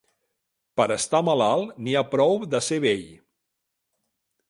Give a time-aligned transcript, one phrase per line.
[0.81, 3.09] Per estar malalt n'hi ha prou de ser vell.